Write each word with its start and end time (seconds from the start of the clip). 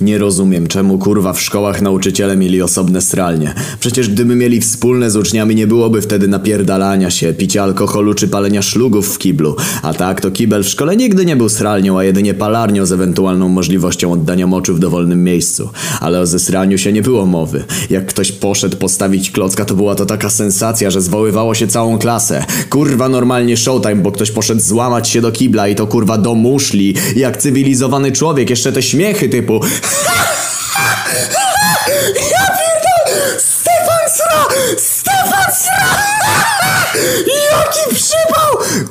Nie 0.00 0.18
rozumiem, 0.18 0.66
czemu 0.66 0.98
kurwa 0.98 1.32
w 1.32 1.40
szkołach 1.40 1.82
nauczyciele 1.82 2.36
mieli 2.36 2.62
osobne 2.62 3.00
sralnie. 3.00 3.54
Przecież 3.80 4.08
gdyby 4.08 4.36
mieli 4.36 4.60
wspólne 4.60 5.10
z 5.10 5.16
uczniami, 5.16 5.54
nie 5.54 5.66
byłoby 5.66 6.02
wtedy 6.02 6.28
napierdalania 6.28 7.10
się, 7.10 7.32
picia 7.32 7.62
alkoholu 7.62 8.14
czy 8.14 8.28
palenia 8.28 8.62
szlugów 8.62 9.14
w 9.14 9.18
kiblu. 9.18 9.56
A 9.82 9.94
tak, 9.94 10.20
to 10.20 10.30
kibel 10.30 10.62
w 10.62 10.68
szkole 10.68 10.96
nigdy 10.96 11.26
nie 11.26 11.36
był 11.36 11.48
sralnią, 11.48 11.98
a 11.98 12.04
jedynie 12.04 12.34
palarnią 12.34 12.86
z 12.86 12.92
ewentualną 12.92 13.48
możliwością 13.48 14.12
oddania 14.12 14.46
moczu 14.46 14.74
w 14.74 14.78
dowolnym 14.78 15.24
miejscu. 15.24 15.70
Ale 16.00 16.20
o 16.20 16.26
zesraniu 16.26 16.78
się 16.78 16.92
nie 16.92 17.02
było 17.02 17.26
mowy. 17.26 17.64
Jak 17.90 18.06
ktoś 18.06 18.32
poszedł 18.32 18.76
postawić 18.76 19.30
klocka, 19.30 19.64
to 19.64 19.74
była 19.74 19.94
to 19.94 20.06
taka 20.06 20.30
sensacja, 20.30 20.90
że 20.90 21.02
zwoływało 21.02 21.54
się 21.54 21.66
całą 21.66 21.98
klasę. 21.98 22.44
Kurwa 22.70 23.08
normalnie 23.08 23.56
showtime, 23.56 23.96
bo 23.96 24.12
ktoś 24.12 24.30
poszedł 24.30 24.60
złamać 24.60 25.08
się 25.08 25.20
do 25.20 25.32
kibla 25.32 25.68
i 25.68 25.74
to 25.74 25.86
kurwa 25.86 26.18
do 26.18 26.34
muszli. 26.34 26.94
Jak 27.16 27.36
cywilizowany 27.36 28.12
człowiek, 28.12 28.50
jeszcze 28.50 28.72
te 28.72 28.82
śmiechy 28.82 29.28
typu 29.28 29.60
e 32.16 32.34
a 32.34 32.52
verdade. 32.52 32.93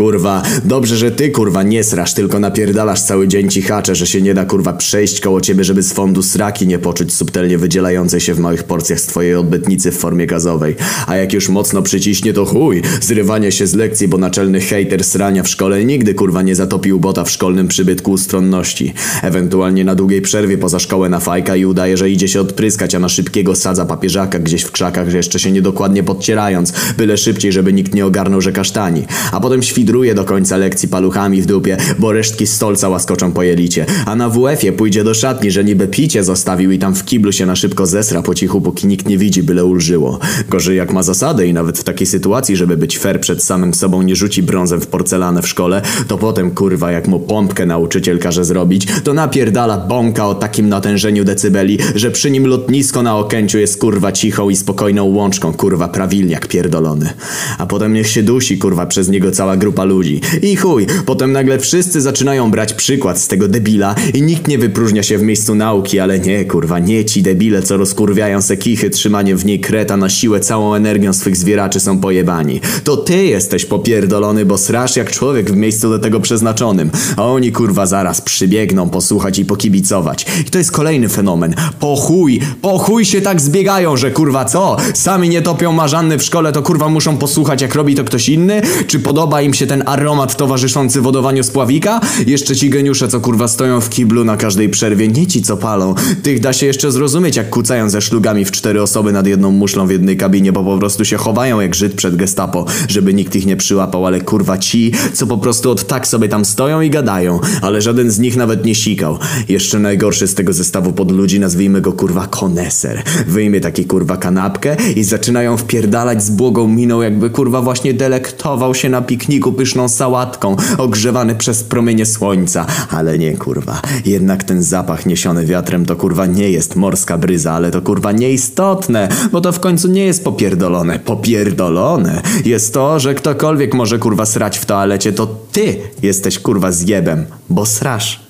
Kurwa, 0.00 0.42
dobrze, 0.64 0.96
że 0.96 1.10
ty 1.10 1.30
kurwa 1.30 1.62
nie 1.62 1.84
srasz, 1.84 2.14
tylko 2.14 2.38
napierdalasz 2.38 3.02
cały 3.02 3.28
dzień 3.28 3.48
cichacze, 3.48 3.94
że 3.94 4.06
się 4.06 4.22
nie 4.22 4.34
da 4.34 4.44
kurwa 4.44 4.72
przejść 4.72 5.20
koło 5.20 5.40
ciebie, 5.40 5.64
żeby 5.64 5.82
z 5.82 5.92
fondu 5.92 6.22
sraki 6.22 6.66
nie 6.66 6.78
poczuć 6.78 7.14
subtelnie 7.14 7.58
wydzielającej 7.58 8.20
się 8.20 8.34
w 8.34 8.38
małych 8.38 8.64
porcjach 8.64 9.00
z 9.00 9.06
twojej 9.06 9.34
odbytnicy 9.34 9.92
w 9.92 9.98
formie 9.98 10.26
gazowej. 10.26 10.76
A 11.06 11.16
jak 11.16 11.32
już 11.32 11.48
mocno 11.48 11.82
przyciśnie 11.82 12.32
to 12.32 12.44
chuj, 12.44 12.82
zrywanie 13.00 13.52
się 13.52 13.66
z 13.66 13.74
lekcji, 13.74 14.08
bo 14.08 14.18
naczelny 14.18 14.60
hejter 14.60 15.04
srania 15.04 15.42
w 15.42 15.48
szkole 15.48 15.84
nigdy 15.84 16.14
kurwa 16.14 16.42
nie 16.42 16.54
zatopił 16.54 17.00
bota 17.00 17.24
w 17.24 17.30
szkolnym 17.30 17.68
przybytku 17.68 18.10
ustronności. 18.10 18.94
Ewentualnie 19.22 19.84
na 19.84 19.94
długiej 19.94 20.22
przerwie 20.22 20.58
poza 20.58 20.78
szkołę 20.78 21.08
na 21.08 21.20
fajka 21.20 21.56
i 21.56 21.64
udaje, 21.64 21.96
że 21.96 22.10
idzie 22.10 22.28
się 22.28 22.40
odpryskać, 22.40 22.94
a 22.94 22.98
na 22.98 23.08
szybkiego 23.08 23.56
sadza 23.56 23.86
papieżaka 23.86 24.38
gdzieś 24.38 24.62
w 24.62 24.70
krzakach, 24.70 25.10
że 25.10 25.16
jeszcze 25.16 25.38
się 25.38 25.52
niedokładnie 25.52 26.02
podcierając, 26.02 26.72
byle 26.96 27.16
szybciej, 27.16 27.52
żeby 27.52 27.72
nikt 27.72 27.94
nie 27.94 28.06
ogarnął, 28.06 28.40
że 28.40 28.52
kasztani. 28.52 29.04
A 29.32 29.40
potem 29.40 29.62
świdruje 29.90 30.14
do 30.14 30.24
końca 30.24 30.56
lekcji 30.56 30.88
paluchami 30.88 31.42
w 31.42 31.46
dupie, 31.46 31.76
bo 31.98 32.12
resztki 32.12 32.46
stolca 32.46 32.88
łaskoczą 32.88 33.32
po 33.32 33.42
jelicie. 33.42 33.86
A 34.06 34.16
na 34.16 34.28
WF-ie 34.28 34.72
pójdzie 34.72 35.04
do 35.04 35.14
szatni, 35.14 35.50
że 35.50 35.64
niby 35.64 35.88
picie 35.88 36.24
zostawił 36.24 36.70
i 36.70 36.78
tam 36.78 36.94
w 36.94 37.04
kiblu 37.04 37.32
się 37.32 37.46
na 37.46 37.56
szybko 37.56 37.86
zesra 37.86 38.22
po 38.22 38.34
cichu, 38.34 38.60
póki 38.60 38.86
nikt 38.86 39.08
nie 39.08 39.18
widzi, 39.18 39.42
byle 39.42 39.64
ulżyło. 39.64 40.18
Gorzej 40.48 40.76
jak 40.76 40.92
ma 40.92 41.02
zasadę 41.02 41.46
i 41.46 41.52
nawet 41.52 41.78
w 41.78 41.84
takiej 41.84 42.06
sytuacji, 42.06 42.56
żeby 42.56 42.76
być 42.76 42.98
fair 42.98 43.20
przed 43.20 43.42
samym 43.44 43.74
sobą 43.74 44.02
nie 44.02 44.16
rzuci 44.16 44.42
brązem 44.42 44.80
w 44.80 44.86
porcelanę 44.86 45.42
w 45.42 45.48
szkole, 45.48 45.82
to 46.08 46.18
potem 46.18 46.50
kurwa 46.50 46.92
jak 46.92 47.08
mu 47.08 47.20
pompkę 47.20 47.66
nauczyciel 47.66 48.18
każe 48.18 48.44
zrobić, 48.44 48.86
to 49.04 49.14
napierdala 49.14 49.78
bąka 49.78 50.26
o 50.26 50.34
takim 50.34 50.68
natężeniu 50.68 51.24
decybeli, 51.24 51.78
że 51.94 52.10
przy 52.10 52.30
nim 52.30 52.46
lotnisko 52.46 53.02
na 53.02 53.16
Okęciu 53.16 53.58
jest 53.58 53.80
kurwa 53.80 54.12
cichą 54.12 54.50
i 54.50 54.56
spokojną 54.56 55.04
łączką, 55.04 55.52
kurwa 55.52 55.88
prawilniak 55.88 56.46
pierdolony. 56.46 57.10
A 57.58 57.66
potem 57.66 57.92
niech 57.92 58.08
się 58.08 58.22
dusi 58.22 58.58
kurwa 58.58 58.86
przez 58.86 59.08
niego 59.08 59.30
cała 59.30 59.56
grupa 59.80 59.84
ludzi. 59.84 60.20
I 60.42 60.56
chuj, 60.56 60.86
potem 61.06 61.32
nagle 61.32 61.58
wszyscy 61.58 62.00
zaczynają 62.00 62.50
brać 62.50 62.74
przykład 62.74 63.20
z 63.20 63.28
tego 63.28 63.48
debila 63.48 63.94
i 64.14 64.22
nikt 64.22 64.48
nie 64.48 64.58
wypróżnia 64.58 65.02
się 65.02 65.18
w 65.18 65.22
miejscu 65.22 65.54
nauki, 65.54 65.98
ale 65.98 66.18
nie 66.18 66.44
kurwa, 66.44 66.78
nie 66.78 67.04
ci 67.04 67.22
debile, 67.22 67.62
co 67.62 67.76
rozkurwiają 67.76 68.42
se 68.42 68.56
kichy, 68.56 68.90
trzymanie 68.90 69.36
w 69.36 69.44
niej 69.44 69.60
kreta 69.60 69.96
na 69.96 70.08
siłę 70.08 70.40
całą 70.40 70.74
energią 70.74 71.12
swych 71.12 71.36
zwieraczy 71.36 71.80
są 71.80 71.98
pojebani. 71.98 72.60
To 72.84 72.96
ty 72.96 73.24
jesteś 73.24 73.64
popierdolony, 73.64 74.44
bo 74.44 74.58
srasz 74.58 74.96
jak 74.96 75.10
człowiek 75.10 75.50
w 75.50 75.56
miejscu 75.56 75.90
do 75.90 75.98
tego 75.98 76.20
przeznaczonym, 76.20 76.90
a 77.16 77.26
oni 77.26 77.52
kurwa 77.52 77.86
zaraz 77.86 78.20
przybiegną 78.20 78.90
posłuchać 78.90 79.38
i 79.38 79.44
pokibicować. 79.44 80.26
I 80.40 80.50
to 80.50 80.58
jest 80.58 80.72
kolejny 80.72 81.08
fenomen. 81.08 81.54
Po 81.80 81.96
chuj, 81.96 82.40
po 82.62 82.78
chuj 82.78 83.04
się 83.04 83.20
tak 83.20 83.40
zbiegają, 83.40 83.96
że 83.96 84.10
kurwa 84.10 84.44
co? 84.44 84.76
Sami 84.94 85.28
nie 85.28 85.42
topią 85.42 85.72
marzanny 85.72 86.18
w 86.18 86.22
szkole, 86.22 86.52
to 86.52 86.62
kurwa 86.62 86.88
muszą 86.88 87.16
posłuchać 87.16 87.62
jak 87.62 87.74
robi 87.74 87.94
to 87.94 88.04
ktoś 88.04 88.28
inny? 88.28 88.62
Czy 88.86 88.98
podoba 88.98 89.42
im 89.42 89.54
się 89.54 89.66
ten 89.70 89.82
aromat 89.86 90.36
towarzyszący 90.36 91.00
wodowaniu 91.00 91.42
spławika? 91.42 92.00
Jeszcze 92.26 92.56
ci 92.56 92.70
geniusze, 92.70 93.08
co 93.08 93.20
kurwa 93.20 93.48
stoją 93.48 93.80
w 93.80 93.90
kiblu 93.90 94.24
na 94.24 94.36
każdej 94.36 94.68
przerwie, 94.68 95.08
nie 95.08 95.26
ci 95.26 95.42
co 95.42 95.56
palą. 95.56 95.94
Tych 96.22 96.40
da 96.40 96.52
się 96.52 96.66
jeszcze 96.66 96.92
zrozumieć, 96.92 97.36
jak 97.36 97.50
kucają 97.50 97.90
ze 97.90 98.00
szlugami 98.00 98.44
w 98.44 98.50
cztery 98.50 98.82
osoby 98.82 99.12
nad 99.12 99.26
jedną 99.26 99.50
muszlą 99.50 99.86
w 99.86 99.90
jednej 99.90 100.16
kabinie, 100.16 100.52
bo 100.52 100.64
po 100.64 100.78
prostu 100.78 101.04
się 101.04 101.16
chowają 101.16 101.60
jak 101.60 101.74
Żyd 101.74 101.94
przed 101.94 102.16
gestapo, 102.16 102.64
żeby 102.88 103.14
nikt 103.14 103.36
ich 103.36 103.46
nie 103.46 103.56
przyłapał, 103.56 104.06
ale 104.06 104.20
kurwa 104.20 104.58
ci, 104.58 104.92
co 105.12 105.26
po 105.26 105.38
prostu 105.38 105.70
od 105.70 105.86
tak 105.86 106.06
sobie 106.06 106.28
tam 106.28 106.44
stoją 106.44 106.80
i 106.80 106.90
gadają, 106.90 107.40
ale 107.62 107.82
żaden 107.82 108.10
z 108.10 108.18
nich 108.18 108.36
nawet 108.36 108.64
nie 108.64 108.74
sikał. 108.74 109.18
Jeszcze 109.48 109.78
najgorszy 109.78 110.26
z 110.26 110.34
tego 110.34 110.52
zestawu 110.52 110.92
pod 110.92 111.12
ludzi, 111.12 111.40
nazwijmy 111.40 111.80
go 111.80 111.92
kurwa 111.92 112.26
koneser. 112.26 113.02
Wyjmie 113.26 113.60
taki 113.60 113.84
kurwa 113.84 114.16
kanapkę 114.16 114.76
i 114.96 115.04
zaczynają 115.04 115.56
wpierdalać 115.56 116.22
z 116.22 116.30
błogą 116.30 116.68
miną, 116.68 117.02
jakby 117.02 117.30
kurwa 117.30 117.62
właśnie 117.62 117.94
delektował 117.94 118.74
się 118.74 118.88
na 118.88 119.02
pikniku 119.02 119.52
pyszną 119.60 119.88
sałatką, 119.88 120.56
ogrzewany 120.78 121.34
przez 121.34 121.64
promienie 121.64 122.06
słońca. 122.06 122.66
Ale 122.90 123.18
nie 123.18 123.36
kurwa, 123.36 123.82
jednak 124.04 124.44
ten 124.44 124.62
zapach 124.62 125.06
niesiony 125.06 125.46
wiatrem 125.46 125.86
to 125.86 125.96
kurwa 125.96 126.26
nie 126.26 126.50
jest 126.50 126.76
morska 126.76 127.18
bryza, 127.18 127.52
ale 127.52 127.70
to 127.70 127.82
kurwa 127.82 128.12
nieistotne, 128.12 129.08
bo 129.32 129.40
to 129.40 129.52
w 129.52 129.60
końcu 129.60 129.88
nie 129.88 130.04
jest 130.04 130.24
popierdolone. 130.24 130.98
Popierdolone 130.98 132.22
jest 132.44 132.74
to, 132.74 133.00
że 133.00 133.14
ktokolwiek 133.14 133.74
może 133.74 133.98
kurwa 133.98 134.26
srać 134.26 134.58
w 134.58 134.64
toalecie, 134.64 135.12
to 135.12 135.26
ty 135.52 135.76
jesteś 136.02 136.38
kurwa 136.38 136.72
zjebem, 136.72 137.26
bo 137.50 137.66
srasz. 137.66 138.20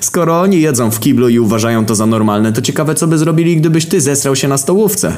Skoro 0.00 0.40
oni 0.40 0.60
jedzą 0.60 0.90
w 0.90 1.00
kiblu 1.00 1.28
i 1.28 1.38
uważają 1.38 1.86
to 1.86 1.94
za 1.94 2.06
normalne, 2.06 2.52
to 2.52 2.62
ciekawe 2.62 2.94
co 2.94 3.06
by 3.06 3.18
zrobili, 3.18 3.56
gdybyś 3.56 3.86
ty 3.86 4.00
zesrał 4.00 4.36
się 4.36 4.48
na 4.48 4.58
stołówce. 4.58 5.16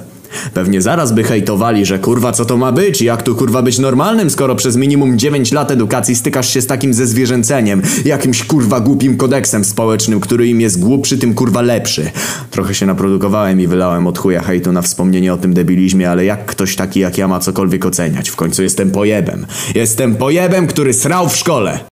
Pewnie 0.55 0.83
zaraz 0.83 1.13
by 1.13 1.25
hejtowali, 1.25 1.87
że 1.87 1.99
kurwa 1.99 2.33
co 2.33 2.45
to 2.45 2.57
ma 2.57 2.73
być, 2.73 3.03
jak 3.03 3.23
tu 3.23 3.35
kurwa 3.35 3.63
być 3.63 3.79
normalnym, 3.79 4.31
skoro 4.31 4.55
przez 4.55 4.77
minimum 4.77 5.19
9 5.19 5.53
lat 5.53 5.71
edukacji 5.71 6.17
stykasz 6.17 6.55
się 6.55 6.61
z 6.61 6.67
takim 6.67 6.95
zezwierzęceniem, 6.95 7.83
jakimś 8.05 8.45
kurwa 8.45 8.81
głupim 8.81 9.17
kodeksem 9.17 9.65
społecznym, 9.65 10.21
który 10.21 10.49
im 10.49 10.61
jest 10.61 10.81
głupszy, 10.81 11.19
tym 11.19 11.35
kurwa 11.35 11.63
lepszy. 11.63 12.11
Trochę 12.51 12.75
się 12.75 12.87
naprodukowałem 12.87 13.61
i 13.61 13.67
wylałem 13.67 14.07
od 14.07 14.19
chuja 14.19 14.43
hejtu 14.43 14.73
na 14.73 14.83
wspomnienie 14.83 15.35
o 15.35 15.37
tym 15.37 15.55
debilizmie, 15.55 16.11
ale 16.11 16.25
jak 16.25 16.47
ktoś 16.47 16.77
taki 16.77 17.01
jak 17.01 17.19
ja 17.19 17.29
ma 17.29 17.41
cokolwiek 17.41 17.85
oceniać? 17.85 18.31
W 18.31 18.37
końcu 18.37 18.63
jestem 18.63 18.91
pojebem. 18.91 19.47
Jestem 19.75 20.17
pojebem, 20.17 20.67
który 20.67 20.93
srał 20.93 21.29
w 21.29 21.37
szkole. 21.37 21.92